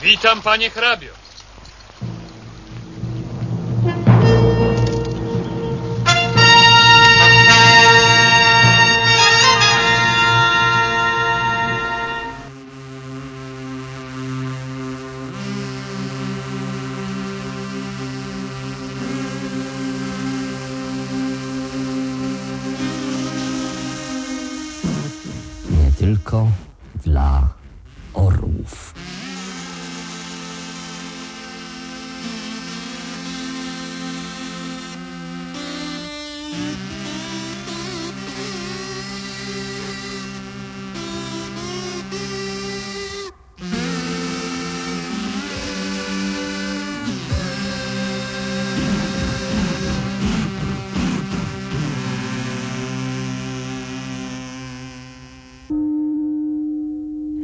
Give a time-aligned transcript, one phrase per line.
[0.00, 1.27] Witam, panie hrabio.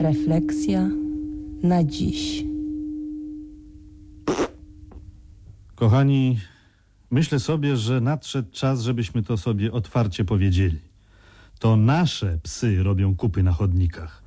[0.05, 0.89] Refleksja
[1.63, 2.45] na dziś.
[5.75, 6.39] Kochani,
[7.11, 10.79] myślę sobie, że nadszedł czas, żebyśmy to sobie otwarcie powiedzieli.
[11.59, 14.23] To nasze psy robią kupy na chodnikach.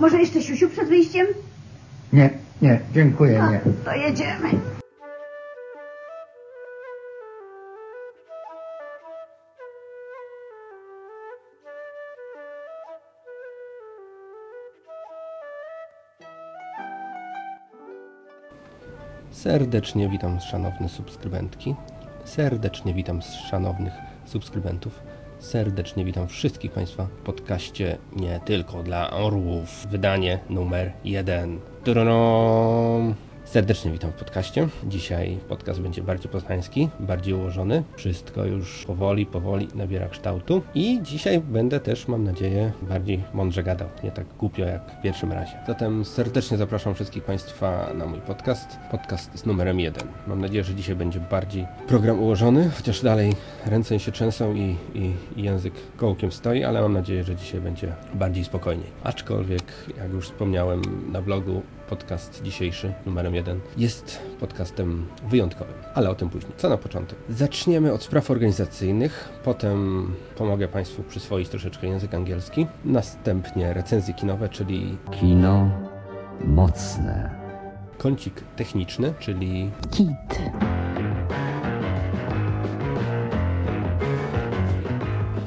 [0.00, 1.26] Może jeszcze siusiu przed wyjściem?
[2.12, 2.30] Nie,
[2.62, 3.72] nie, dziękuję, nie.
[3.84, 4.50] To jedziemy.
[19.46, 21.74] Serdecznie witam szanowne subskrybentki.
[22.24, 23.92] Serdecznie witam szanownych
[24.24, 25.02] subskrybentów.
[25.38, 29.86] Serdecznie witam wszystkich Państwa w podcaście nie tylko dla orłów.
[29.90, 31.60] Wydanie numer jeden.
[31.84, 33.25] Tudurum.
[33.46, 34.68] Serdecznie witam w podcaście.
[34.84, 37.82] Dzisiaj podcast będzie bardziej poznański, bardziej ułożony.
[37.96, 40.62] Wszystko już powoli, powoli nabiera kształtu.
[40.74, 43.88] I dzisiaj będę też, mam nadzieję, bardziej mądrze gadał.
[44.04, 45.52] Nie tak głupio jak w pierwszym razie.
[45.66, 48.78] Zatem serdecznie zapraszam wszystkich Państwa na mój podcast.
[48.90, 50.08] Podcast z numerem jeden.
[50.26, 53.34] Mam nadzieję, że dzisiaj będzie bardziej program ułożony, chociaż dalej
[53.66, 57.92] ręce się trzęsą i, i, i język kołkiem stoi, ale mam nadzieję, że dzisiaj będzie
[58.14, 58.90] bardziej spokojniej.
[59.04, 59.62] Aczkolwiek,
[59.98, 60.82] jak już wspomniałem
[61.12, 66.52] na blogu, podcast dzisiejszy, numerem jeden, jest podcastem wyjątkowym, ale o tym później.
[66.56, 67.18] Co na początek?
[67.28, 74.98] Zaczniemy od spraw organizacyjnych, potem pomogę Państwu przyswoić troszeczkę język angielski, następnie recenzje kinowe, czyli
[75.10, 75.70] Kino
[76.44, 77.30] mocne.
[77.98, 80.40] kącik techniczny, czyli Kit.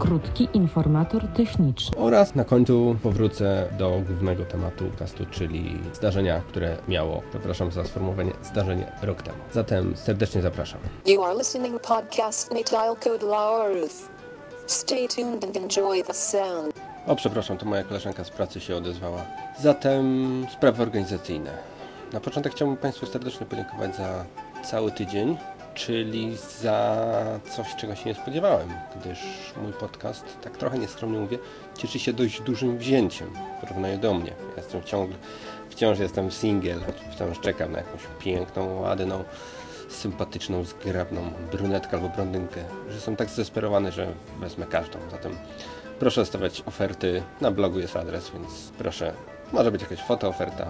[0.09, 1.97] Krótki informator techniczny.
[1.97, 8.31] oraz na końcu powrócę do głównego tematu podcastu, czyli zdarzenia, które miało, przepraszam za sformułowanie,
[8.43, 9.37] zdarzenie rok temu.
[9.53, 10.79] Zatem serdecznie zapraszam.
[11.05, 14.09] You are listening podcast Dial Code Lauruf.
[14.67, 16.73] Stay tuned and enjoy the sound.
[17.07, 19.21] O, przepraszam, to moja koleżanka z pracy się odezwała.
[19.59, 21.51] Zatem sprawy organizacyjne.
[22.13, 24.25] Na początek chciałbym Państwu serdecznie podziękować za
[24.65, 25.37] cały tydzień,
[25.79, 27.05] czyli za
[27.55, 29.19] coś, czego się nie spodziewałem, gdyż
[29.63, 31.39] mój podcast, tak trochę nieskromnie mówię,
[31.77, 34.31] cieszy się dość dużym wzięciem w porównaniu do mnie.
[34.49, 35.17] Ja jestem ciągle,
[35.69, 36.79] wciąż jestem singiel,
[37.11, 39.23] wciąż czekam na jakąś piękną, ładną,
[39.89, 44.07] sympatyczną, zgrabną brunetkę albo blondynkę, że tak zdesperowany, że
[44.39, 44.99] wezmę każdą.
[45.11, 45.37] Zatem
[45.99, 47.23] proszę stawiać oferty.
[47.41, 49.13] Na blogu jest adres, więc proszę.
[49.53, 50.67] Może być jakaś fotooferta.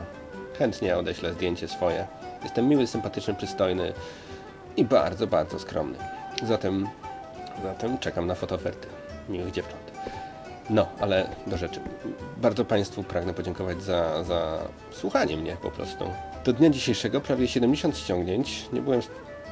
[0.58, 2.08] Chętnie odeślę zdjęcie swoje.
[2.44, 3.94] Jestem miły, sympatyczny, przystojny
[4.78, 5.97] i bardzo, bardzo skromny.
[6.44, 6.88] Zatem,
[7.63, 8.88] zatem czekam na fotooferty
[9.30, 9.91] miłych dziewcząt.
[10.69, 11.80] No, ale do rzeczy.
[12.38, 14.59] Bardzo Państwu pragnę podziękować za, za
[14.91, 16.06] słuchanie mnie po prostu.
[16.46, 18.69] Do dnia dzisiejszego prawie 70 ściągnięć.
[18.74, 19.02] Nie byłem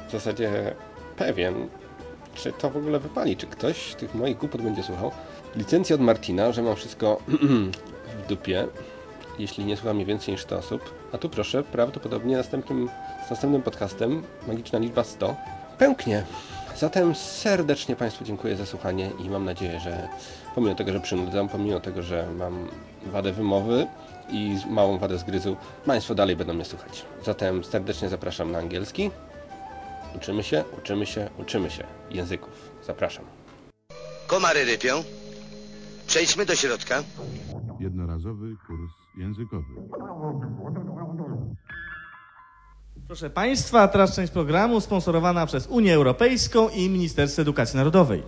[0.08, 0.74] w zasadzie
[1.16, 1.68] pewien,
[2.34, 5.10] czy to w ogóle wypali, czy ktoś tych moich głupot będzie słuchał.
[5.56, 7.18] Licencja od Martina, że mam wszystko
[8.24, 8.68] w dupie,
[9.38, 10.94] jeśli nie słucha mnie więcej niż 100 osób.
[11.12, 12.90] A tu proszę, prawdopodobnie następnym,
[13.26, 15.36] z następnym podcastem, magiczna liczba 100,
[15.78, 16.24] pęknie.
[16.76, 20.08] Zatem serdecznie Państwu dziękuję za słuchanie i mam nadzieję, że
[20.54, 22.68] pomimo tego, że przynudzam, pomimo tego, że mam
[23.06, 23.86] wadę wymowy
[24.30, 27.04] i małą wadę zgryzu, Państwo dalej będą mnie słuchać.
[27.24, 29.10] Zatem serdecznie zapraszam na angielski.
[30.16, 32.70] Uczymy się, uczymy się, uczymy się języków.
[32.86, 33.24] Zapraszam.
[34.26, 35.04] Komary rypią.
[36.06, 37.02] Przejdźmy do środka.
[37.80, 39.64] Jednorazowy kurs językowy.
[43.06, 48.22] Proszę Państwa, teraz część programu sponsorowana przez Unię Europejską i Ministerstwo Edukacji Narodowej.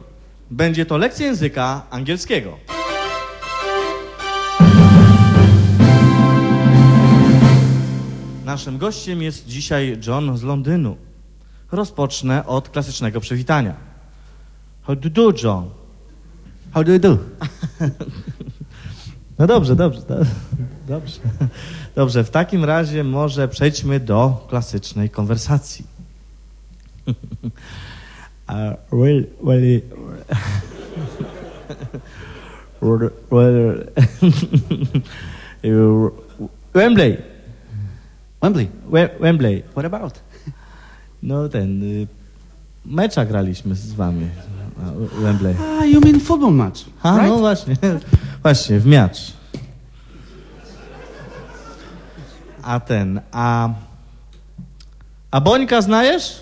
[0.50, 2.56] Będzie to lekcja języka angielskiego.
[8.44, 10.96] Naszym gościem jest dzisiaj John z Londynu.
[11.72, 13.74] Rozpocznę od klasycznego przywitania.
[14.82, 15.70] How do you do, John?
[16.74, 17.18] How do you do?
[19.40, 20.24] No dobrze, dobrze, do-
[20.88, 21.20] dobrze.
[21.94, 25.84] Dobrze, w takim razie może przejdźmy do klasycznej konwersacji.
[36.74, 37.16] Wembley.
[38.40, 38.68] Wembley.
[38.90, 39.62] We- Wembley.
[39.72, 40.20] What about?
[41.22, 42.06] No ten, y,
[42.86, 44.26] mecza graliśmy z wami.
[45.22, 45.54] Wembley.
[45.60, 47.28] Ah, you mean football match, A, right?
[47.30, 47.76] no właśnie,
[48.42, 49.32] właśnie, w miacz.
[52.62, 53.68] A ten, a...
[55.30, 56.40] A Bońka znajesz?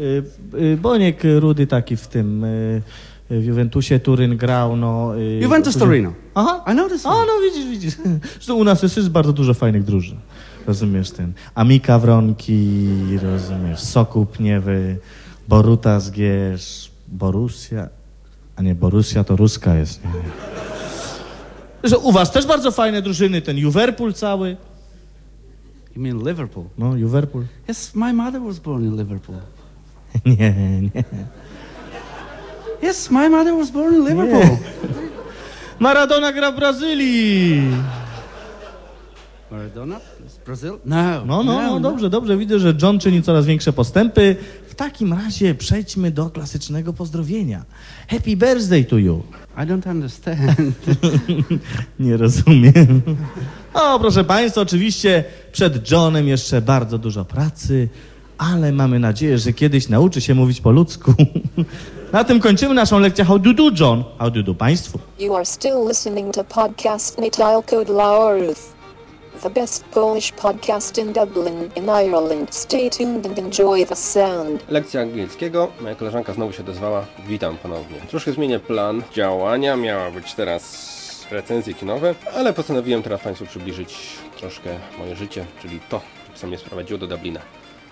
[0.00, 0.22] Y,
[0.54, 2.82] y, Boniek Rudy taki w tym, y,
[3.30, 5.12] w Juventusie Turyn grał, no...
[5.40, 6.12] Juventus później- Torino.
[6.34, 6.64] Aha.
[6.72, 7.94] I know this A, no widzisz, widzisz.
[8.34, 10.18] Zresztą u nas jest, jest bardzo dużo fajnych drużyn.
[10.66, 11.32] Rozumiesz ten.
[11.54, 12.88] Amika Wronki,
[13.22, 14.98] rozumiesz, Sokół Pniewy,
[15.48, 17.88] Boruta Zgierz, Borussia.
[18.56, 20.04] A nie, Borussia to ruska jest.
[20.04, 20.20] Nie, nie.
[21.84, 24.56] Że u was też bardzo fajne drużyny, ten Liverpool cały.
[25.96, 26.66] You mean Liverpool?
[26.78, 27.44] No, Liverpool.
[27.70, 29.36] Yes, my mother was born in Liverpool.
[30.24, 31.04] Nie, nie.
[32.82, 34.56] Yes, my mother was born in Liverpool.
[35.78, 37.62] Maradona gra w Brazylii.
[39.50, 40.00] Maradona?
[40.46, 40.72] Brazil?
[40.84, 41.24] No.
[41.24, 42.36] No, no, no, dobrze, dobrze.
[42.36, 44.36] Widzę, że John czyni coraz większe postępy.
[44.76, 47.64] W takim razie przejdźmy do klasycznego pozdrowienia.
[48.08, 49.22] Happy birthday to you.
[49.56, 50.50] I don't understand.
[52.00, 53.02] Nie rozumiem.
[53.74, 57.88] O, proszę Państwa, oczywiście przed Johnem jeszcze bardzo dużo pracy,
[58.38, 61.14] ale mamy nadzieję, że kiedyś nauczy się mówić po ludzku.
[62.12, 64.04] Na tym kończymy naszą lekcję How do do, John?
[64.18, 64.98] How do do Państwu?
[65.18, 68.75] You are still listening to podcast Natal Code Laurów.
[69.42, 72.54] The best Polish podcast in Dublin, in Ireland.
[72.54, 74.70] Stay tuned and enjoy the sound.
[74.70, 75.72] Lekcja angielskiego.
[75.80, 77.06] Moja koleżanka znowu się odezwała.
[77.28, 78.00] Witam ponownie.
[78.08, 79.76] Troszkę zmienię plan działania.
[79.76, 80.96] Miała być teraz
[81.30, 83.98] recenzje kinowe, ale postanowiłem teraz Państwu przybliżyć
[84.36, 86.00] troszkę moje życie, czyli to,
[86.34, 87.40] co mnie sprowadziło do Dublina.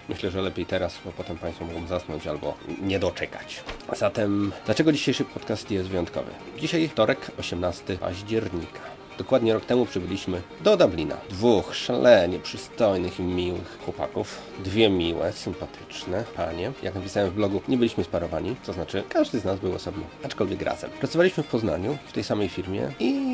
[0.09, 3.63] Myślę, że lepiej teraz, bo potem Państwo mogą zasnąć albo nie doczekać.
[3.97, 6.31] Zatem, dlaczego dzisiejszy podcast jest wyjątkowy?
[6.59, 8.81] Dzisiaj wtorek, 18 października.
[9.19, 11.17] Dokładnie rok temu przybyliśmy do Dublina.
[11.31, 14.39] Dwóch szalenie przystojnych i miłych chłopaków.
[14.65, 16.73] Dwie miłe, sympatyczne panie.
[16.83, 20.63] Jak napisałem w blogu, nie byliśmy sparowani, to znaczy każdy z nas był osobno, aczkolwiek
[20.63, 20.91] razem.
[20.91, 23.34] Pracowaliśmy w Poznaniu, w tej samej firmie i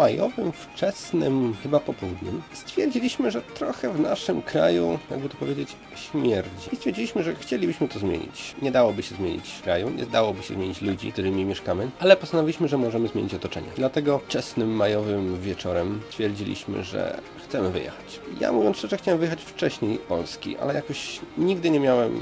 [0.00, 6.68] majowym, wczesnym, chyba popołudniem stwierdziliśmy, że trochę w naszym kraju, jakby to powiedzieć, śmierdzi.
[6.72, 8.54] I stwierdziliśmy, że chcielibyśmy to zmienić.
[8.62, 12.78] Nie dałoby się zmienić kraju, nie dałoby się zmienić ludzi, którymi mieszkamy, ale postanowiliśmy, że
[12.78, 13.68] możemy zmienić otoczenie.
[13.76, 18.20] Dlatego wczesnym majowym wieczorem stwierdziliśmy, że chcemy wyjechać.
[18.40, 22.20] Ja mówiąc szczerze, chciałem wyjechać wcześniej Polski, ale jakoś nigdy nie miałem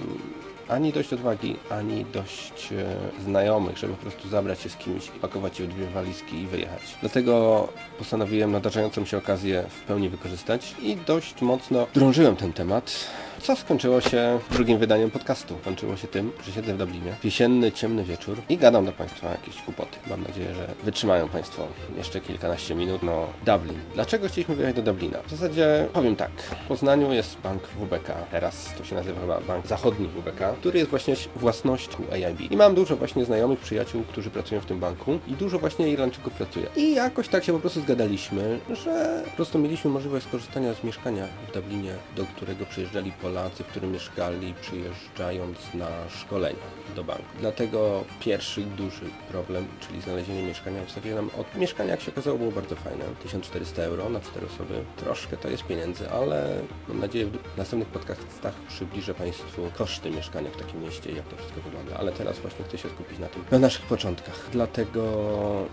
[0.68, 5.56] ani dość odwagi, ani dość e, znajomych, żeby po prostu zabrać się z kimś, pakować
[5.56, 6.82] się w dwie walizki i wyjechać.
[7.00, 7.68] Dlatego
[7.98, 13.06] postanowiłem nadarzającą się okazję w pełni wykorzystać i dość mocno drążyłem ten temat,
[13.42, 15.54] co skończyło się drugim wydaniem podcastu.
[15.64, 19.62] Kończyło się tym, że siedzę w Dublinie, jesienny, ciemny wieczór i gadam do Państwa jakieś
[19.62, 19.98] głupoty.
[20.10, 23.02] Mam nadzieję, że wytrzymają Państwo jeszcze kilkanaście minut.
[23.02, 23.80] No, Dublin.
[23.94, 25.18] Dlaczego chcieliśmy wyjechać do Dublina?
[25.26, 26.30] W zasadzie powiem tak.
[26.64, 28.12] W Poznaniu jest bank WBK.
[28.30, 32.40] Teraz to się nazywa chyba Bank Zachodni WBK, który jest właśnie własnością AIB.
[32.50, 36.32] I mam dużo właśnie znajomych, przyjaciół, którzy pracują w tym banku i dużo właśnie Irlandczyków
[36.32, 36.66] pracuje.
[36.76, 41.26] I jakoś tak się po prostu zgadaliśmy, że po prostu mieliśmy możliwość skorzystania z mieszkania
[41.48, 47.24] w Dublinie, do którego przyjeżdżali Polacy, w którym mieszkali, przyjeżdżając na szkolenia do banku.
[47.40, 52.38] Dlatego pierwszy duży problem, czyli znalezienie mieszkania, w zasadzie nam od mieszkania, jak się okazało,
[52.38, 53.04] było bardzo fajne.
[53.22, 54.84] 1400 euro na 4 osoby.
[54.96, 60.56] Troszkę to jest pieniędzy, ale mam nadzieję, w następnych podcastach przybliżę Państwu koszty mieszkania w
[60.56, 61.96] takim mieście jak to wszystko wygląda.
[61.96, 64.48] Ale teraz właśnie chcę się skupić na tym, na naszych początkach.
[64.52, 65.02] Dlatego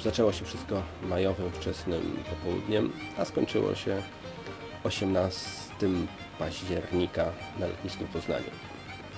[0.04, 4.02] zaczęło się wszystko majowym, wczesnym popołudniem, a skończyło się
[4.84, 5.88] 18
[6.40, 7.26] października
[7.60, 8.50] na lotnisku w Poznaniu.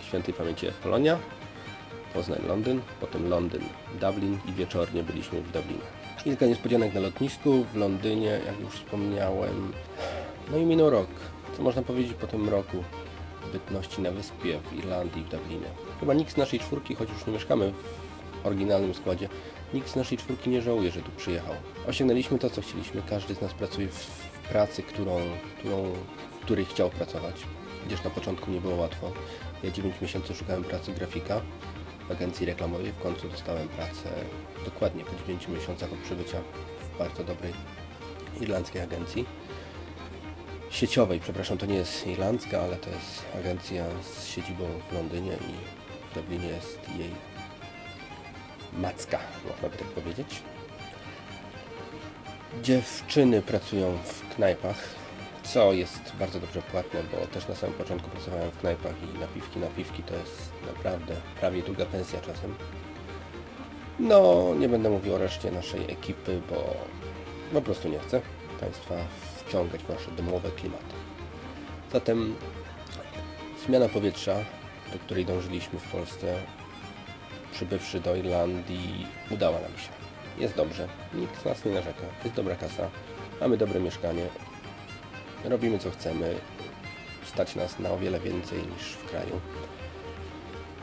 [0.08, 1.18] Świętej pamięci Polonia,
[2.14, 3.62] Poznań, Londyn, potem Londyn,
[4.02, 5.82] Dublin i wieczornie byliśmy w Dublinie.
[6.24, 9.74] Kilka niespodzianek na lotnisku, w Londynie, jak już wspomniałem.
[10.52, 11.08] No i minął rok.
[11.58, 12.84] Co można powiedzieć po tym roku
[13.52, 15.68] bytności na wyspie, w Irlandii, w Dublinie.
[16.00, 17.74] Chyba nikt z naszej czwórki, choć już nie mieszkamy
[18.44, 19.30] w oryginalnym składzie,
[19.74, 21.56] nikt z naszej czwórki nie żałuje, że tu przyjechał.
[21.88, 23.02] Osiągnęliśmy to, co chcieliśmy.
[23.10, 25.20] Każdy z nas pracuje w pracy, którą,
[25.60, 25.94] którą,
[26.37, 27.36] w której chciał pracować.
[27.84, 29.12] Chociaż na początku nie było łatwo.
[29.64, 31.42] Ja 9 miesięcy szukałem pracy grafika
[32.08, 32.92] w agencji reklamowej.
[32.92, 34.10] W końcu dostałem pracę
[34.66, 36.38] dokładnie po 9 miesiącach od przybycia
[36.80, 37.54] w bardzo dobrej
[38.42, 39.26] irlandzkiej agencji.
[40.70, 45.54] Sieciowej, przepraszam, to nie jest irlandzka, ale to jest agencja z siedzibą w Londynie i
[46.12, 47.12] w Dublinie jest jej
[48.74, 50.42] macka, można by tak powiedzieć.
[52.64, 54.97] Dziewczyny pracują w knajpach,
[55.54, 59.60] co jest bardzo dobrze płatne, bo też na samym początku pracowałem w knajpach i napiwki,
[59.60, 62.56] napiwki to jest naprawdę prawie druga pensja czasem.
[64.00, 66.76] No, nie będę mówił o reszcie naszej ekipy, bo
[67.54, 68.22] po prostu nie chcę
[68.60, 68.96] Państwa
[69.46, 70.96] wciągać w nasze domowe klimaty.
[71.94, 72.36] Zatem
[73.66, 74.36] zmiana powietrza,
[74.94, 76.36] do której dążyliśmy w Polsce,
[77.52, 79.90] przybywszy do Irlandii, udała nam się.
[80.38, 82.90] Jest dobrze, nikt z nas nie narzeka, jest dobra kasa,
[83.42, 84.28] mamy dobre mieszkanie,
[85.50, 86.36] robimy co chcemy,
[87.26, 89.40] stać nas na o wiele więcej niż w kraju.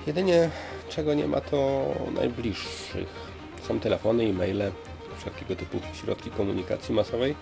[0.07, 0.51] Jedynie
[0.89, 3.09] czego nie ma to najbliższych.
[3.63, 4.73] Są telefony, e-maile,
[5.19, 7.35] wszelkiego typu środki komunikacji masowej,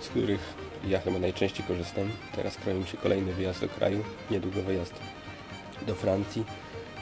[0.00, 0.54] z których
[0.86, 2.10] ja chyba najczęściej korzystam.
[2.36, 4.94] Teraz kroi mi się kolejny wyjazd do kraju, niedługo wyjazd
[5.86, 6.44] do Francji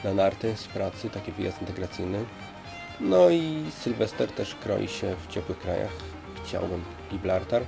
[0.03, 2.25] na narty z pracy, taki wyjazd integracyjny.
[2.99, 5.91] No i Sylwester też kroi się w ciepłych krajach.
[6.45, 7.63] Chciałbym Gibraltar,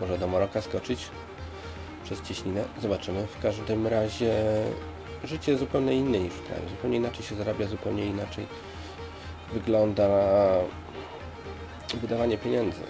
[0.00, 1.08] może do Maroka skoczyć
[2.10, 2.64] przez cieśninę.
[2.82, 3.26] Zobaczymy.
[3.26, 4.32] W każdym razie
[5.24, 6.68] życie zupełnie inne niż w kraju.
[6.68, 8.46] Zupełnie inaczej się zarabia, zupełnie inaczej
[9.52, 10.08] wygląda
[11.94, 12.80] wydawanie pieniędzy.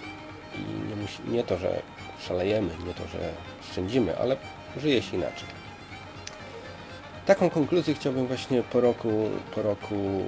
[0.55, 1.81] I nie, musi, nie to, że
[2.27, 3.33] szalejemy, nie to, że
[3.71, 4.37] szczędzimy, ale
[4.77, 5.47] żyje się inaczej.
[7.25, 10.23] Taką konkluzję chciałbym właśnie po roku, po roku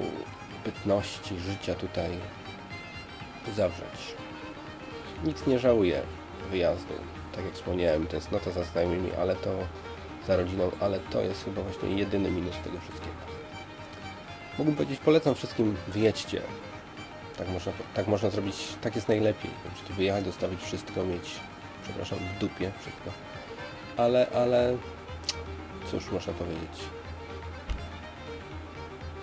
[0.66, 2.10] bytności, życia tutaj
[3.56, 4.16] zawrzeć.
[5.24, 6.02] Nic nie żałuję
[6.52, 6.94] wyjazdu.
[7.36, 9.50] Tak jak wspomniałem, tęsknota za znajomymi, ale to
[10.28, 13.16] za rodziną, ale to jest chyba właśnie jedyny minus tego wszystkiego.
[14.58, 16.42] Mógłbym powiedzieć, polecam wszystkim, wyjedźcie.
[17.38, 19.52] Tak można, tak można zrobić, tak jest najlepiej.
[19.64, 21.40] Prostu wyjechać, dostawić wszystko, mieć,
[21.84, 23.10] przepraszam, w dupie wszystko.
[23.98, 24.78] Ale, ale,
[25.92, 26.80] cóż można powiedzieć.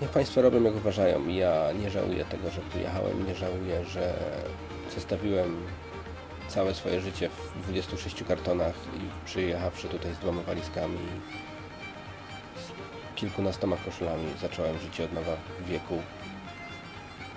[0.00, 1.28] Niech Państwo robią jak uważają.
[1.28, 4.14] Ja nie żałuję tego, że wyjechałem, nie żałuję, że
[4.94, 5.56] zostawiłem
[6.50, 10.98] całe swoje życie w 26 kartonach i przyjechawszy tutaj z dwoma walizkami
[12.56, 16.02] z kilkunastoma koszulami zacząłem życie od nowa w wieku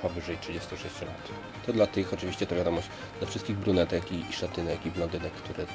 [0.01, 1.29] powyżej 36 lat.
[1.65, 2.87] To dla tych, oczywiście to wiadomość,
[3.19, 5.65] dla wszystkich brunetek i szatynek i blondynek, które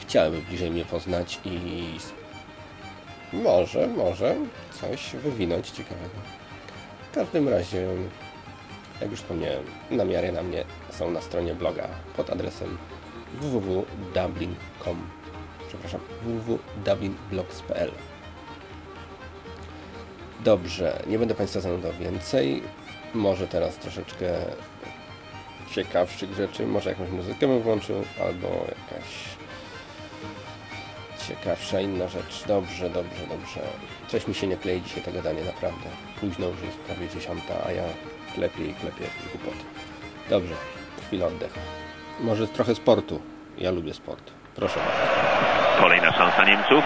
[0.00, 1.98] chciałyby bliżej mnie poznać i
[3.32, 4.36] może, może
[4.80, 6.14] coś wywinąć ciekawego.
[7.12, 7.88] W każdym razie,
[9.00, 12.78] jak już wspomniałem, namiary na mnie są na stronie bloga pod adresem
[13.40, 15.10] www.dublin.com
[15.68, 17.90] przepraszam, www.dublinblogs.pl
[20.44, 22.62] Dobrze, nie będę Państwa zanudzał więcej.
[23.14, 24.32] Może teraz troszeczkę
[25.70, 29.36] ciekawszych rzeczy, może jakąś muzykę bym włączył, albo jakaś
[31.28, 32.44] ciekawsza inna rzecz.
[32.46, 33.60] Dobrze, dobrze, dobrze.
[34.08, 35.88] Coś mi się nie klei dzisiaj to gadanie, naprawdę.
[36.20, 37.82] Późno już jest prawie dziesiąta, a ja
[38.34, 39.64] klepię i klepię jakieś głupoty.
[40.30, 40.54] Dobrze,
[41.06, 41.58] chwila oddechu.
[42.20, 43.20] Może trochę sportu.
[43.58, 44.32] Ja lubię sport.
[44.54, 45.82] Proszę bardzo.
[45.82, 46.84] Kolejna szansa Niemców.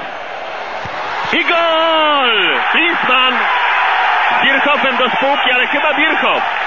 [1.32, 2.61] I gol!
[2.73, 3.35] Klinsmann
[4.40, 6.59] z Bierhofem do spółki, ale chyba Bierhoff.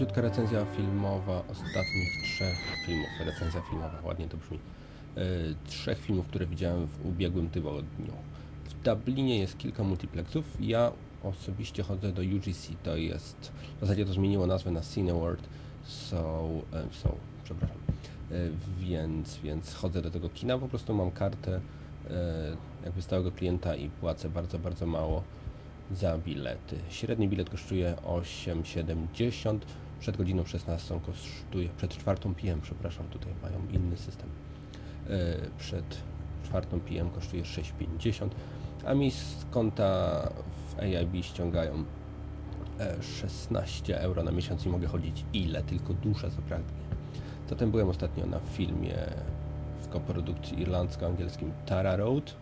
[0.00, 3.08] Króciutka recenzja filmowa ostatnich trzech filmów.
[3.26, 4.58] Recenzja filmowa, ładnie to brzmi.
[5.16, 5.22] Yy,
[5.66, 8.12] trzech filmów, które widziałem w ubiegłym tygodniu.
[8.64, 10.44] W Dublinie jest kilka multiplexów.
[10.60, 10.92] Ja
[11.22, 15.48] osobiście chodzę do UGC, to jest, w zasadzie to zmieniło nazwę na Cineworld,
[15.84, 17.78] są, e, są, przepraszam,
[18.30, 18.34] e,
[18.78, 21.60] więc, więc chodzę do tego kina, po prostu mam kartę
[22.10, 25.22] e, jakby stałego klienta i płacę bardzo, bardzo mało
[25.92, 26.76] za bilety.
[26.90, 29.58] Średni bilet kosztuje 8,70,
[30.00, 34.28] przed godziną 16 kosztuje, przed 4 PM, przepraszam, tutaj mają inny system,
[35.58, 35.98] przed
[36.44, 38.28] 4 PM kosztuje 6,50,
[38.86, 40.22] a mi z konta
[40.66, 41.84] w AIB ściągają
[43.00, 46.80] 16 euro na miesiąc i mogę chodzić ile tylko dusza zapragnie.
[47.48, 48.96] Zatem byłem ostatnio na filmie
[49.80, 52.34] w koprodukcji irlandzko-angielskim Tara Road.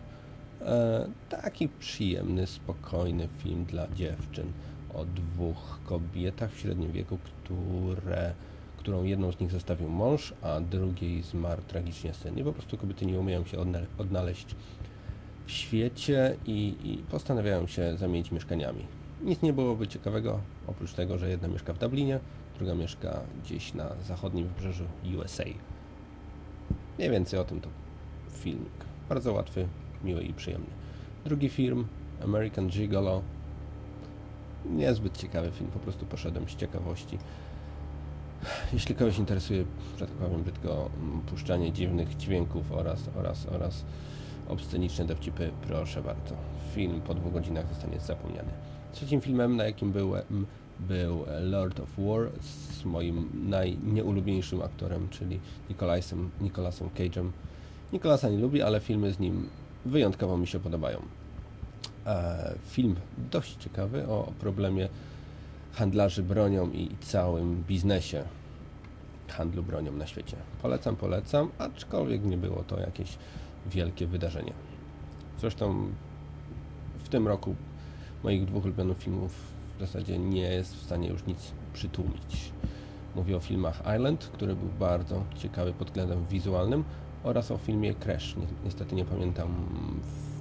[0.61, 4.51] E, taki przyjemny, spokojny film dla dziewczyn
[4.93, 8.33] o dwóch kobietach w średnim wieku, które,
[8.77, 12.37] którą jedną z nich zostawił mąż, a drugiej zmarł tragicznie syn.
[12.37, 13.57] I po prostu kobiety nie umieją się
[13.97, 14.55] odnaleźć
[15.45, 18.85] w świecie i, i postanawiają się zamienić mieszkaniami.
[19.23, 22.19] Nic nie byłoby ciekawego, oprócz tego, że jedna mieszka w Dublinie,
[22.57, 24.83] druga mieszka gdzieś na zachodnim wybrzeżu
[25.19, 25.43] USA.
[26.97, 27.69] Mniej więcej o tym to
[28.31, 28.85] filmik.
[29.09, 29.67] Bardzo łatwy,
[30.03, 30.67] miły i przyjemny.
[31.25, 31.87] Drugi film,
[32.23, 33.21] American Gigolo.
[34.65, 37.17] Niezbyt ciekawy film, po prostu poszedłem z ciekawości.
[38.73, 39.63] Jeśli kogoś interesuje,
[39.97, 43.85] że tak powiem brzydko, mm, puszczanie dziwnych dźwięków oraz, oraz, oraz
[44.47, 46.35] obsceniczne dowcipy, proszę bardzo.
[46.75, 48.49] Film po dwóch godzinach zostanie zapomniany.
[48.93, 50.45] Trzecim filmem, na jakim byłem,
[50.79, 55.39] był Lord of War z moim najnieulubieńszym aktorem, czyli
[55.69, 57.29] Nicolasem, Nicolasem Cage'em.
[57.93, 59.49] Nicolasa nie lubi, ale filmy z nim
[59.85, 61.01] wyjątkowo mi się podobają.
[62.09, 62.95] E, film
[63.31, 64.89] dość ciekawy o problemie
[65.73, 68.23] handlarzy bronią i całym biznesie
[69.27, 70.37] handlu bronią na świecie.
[70.61, 73.17] Polecam, polecam, aczkolwiek nie było to jakieś
[73.71, 74.53] wielkie wydarzenie.
[75.39, 75.87] Zresztą
[77.03, 77.55] w tym roku
[78.23, 79.31] moich dwóch ulubionych filmów
[79.77, 82.51] w zasadzie nie jest w stanie już nic przytłumić.
[83.15, 86.83] Mówię o filmach Island, który był bardzo ciekawy pod względem wizualnym
[87.23, 88.35] oraz o filmie Crash.
[88.35, 89.49] Ni niestety nie pamiętam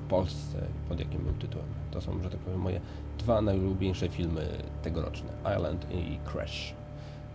[0.09, 1.67] Polsce pod jakim był tytułem.
[1.91, 2.81] To są, że tak powiem, moje
[3.19, 4.49] dwa najulubieńsze filmy
[4.83, 5.29] tegoroczne.
[5.57, 6.75] Island i Crash.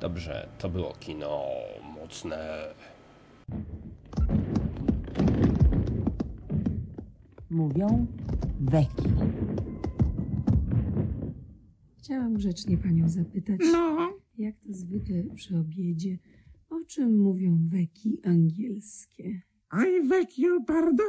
[0.01, 1.42] Dobrze, to było kino
[2.01, 2.68] mocne.
[7.50, 8.06] Mówią
[8.60, 9.10] weki.
[11.98, 16.18] Chciałam grzecznie panią zapytać, No, jak to zwykle przy obiedzie,
[16.70, 19.42] o czym mówią weki angielskie?
[19.74, 21.08] I beg your pardon?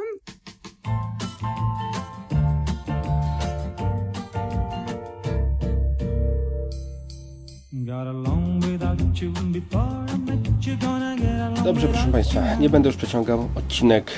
[11.65, 13.49] Dobrze, proszę Państwa, nie będę już przeciągał.
[13.55, 14.13] Odcinek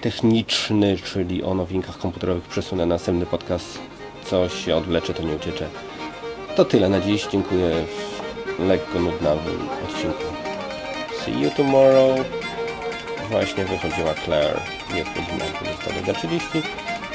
[0.00, 3.78] techniczny, czyli o nowinkach komputerowych przesunę na następny podcast.
[4.24, 5.68] Co się odwlecze, to nie ucieczę.
[6.56, 7.26] To tyle na dziś.
[7.32, 7.84] Dziękuję
[8.58, 10.24] w lekko nudnawym odcinku.
[11.24, 12.20] See you tomorrow.
[13.30, 14.60] Właśnie wychodziła Claire.
[14.94, 16.62] Nie wchodzimy na 20.30.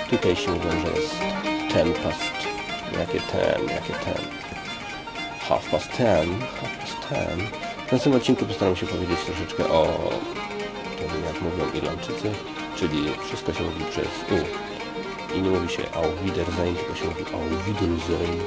[0.10, 1.16] Tutaj się mówią, że jest
[1.70, 2.32] 10 past.
[3.00, 4.57] Jakie ten, jakie ten.
[5.48, 6.28] Half past ten,
[6.60, 7.40] half past ten.
[7.88, 10.10] W następnym odcinku postaram się powiedzieć troszeczkę o
[10.98, 12.32] tym, jak mówią Irlandczycy,
[12.76, 14.38] czyli wszystko się mówi przez U.
[15.38, 18.40] I nie mówi się Auf Wiedersehen, tylko się mówi Auf Wiedersehen.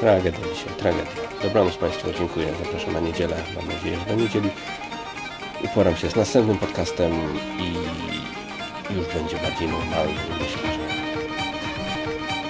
[0.00, 1.12] Tragedia dzisiaj, tragedia.
[1.42, 2.46] Dobranoc Państwu, dziękuję.
[2.64, 3.36] Zapraszam na niedzielę.
[3.56, 4.50] Mam nadzieję, że do niedzieli
[5.64, 7.12] uporam się z następnym podcastem
[7.58, 7.74] i
[8.94, 10.14] już będzie bardziej normalny.
[10.40, 10.84] Myślę, że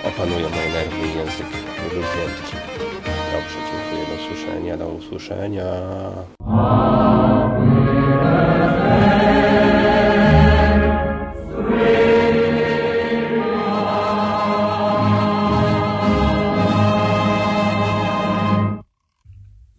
[0.09, 1.46] opanują moje nerwy i język
[1.90, 3.01] wyluźnięty.
[3.42, 4.07] Dobrze, dziękuję.
[4.07, 5.64] Do usłyszenia, do usłyszenia.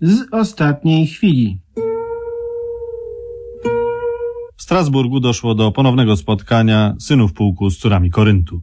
[0.02, 1.60] Z ostatniej chwili.
[4.58, 8.62] W Strasburgu doszło do ponownego spotkania synów pułku z córami Koryntu.